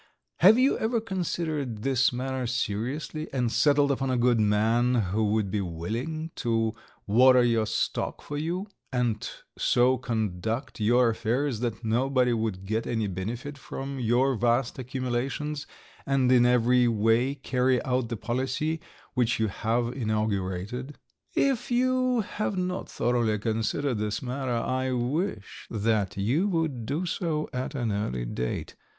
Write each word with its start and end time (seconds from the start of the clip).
Have 0.37 0.57
you 0.57 0.79
ever 0.79 0.99
considered 0.99 1.83
this 1.83 2.11
matter 2.11 2.47
seriously 2.47 3.31
and 3.31 3.51
settled 3.51 3.91
upon 3.91 4.09
a 4.09 4.17
good 4.17 4.39
man 4.39 4.95
who 4.95 5.23
would 5.25 5.51
be 5.51 5.61
willing 5.61 6.31
to 6.37 6.73
water 7.05 7.43
your 7.43 7.67
stock 7.67 8.23
for 8.23 8.35
you, 8.35 8.65
and 8.91 9.29
so 9.59 9.99
conduct 9.99 10.79
your 10.79 11.09
affairs 11.11 11.59
that 11.59 11.83
nobody 11.85 12.33
would 12.33 12.65
get 12.65 12.87
any 12.87 13.05
benefit 13.05 13.59
from 13.59 13.99
your 13.99 14.33
vast 14.33 14.79
accumulations, 14.79 15.67
and 16.07 16.31
in 16.31 16.47
every 16.47 16.87
way 16.87 17.35
carry 17.35 17.79
out 17.83 18.09
the 18.09 18.17
policy 18.17 18.81
which 19.13 19.39
you 19.39 19.49
have 19.49 19.93
inaugurated? 19.93 20.97
"If 21.35 21.69
you 21.69 22.21
have 22.21 22.57
not 22.57 22.89
thoroughly 22.89 23.37
considered 23.37 23.99
this 23.99 24.19
matter 24.23 24.55
I 24.57 24.93
wish 24.93 25.67
that 25.69 26.17
you 26.17 26.47
would 26.47 26.87
do 26.87 27.05
so 27.05 27.51
at 27.53 27.75
an 27.75 27.91
early 27.91 28.25
date. 28.25 28.73